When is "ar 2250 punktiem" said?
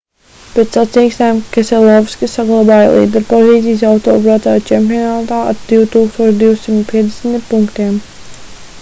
5.53-8.05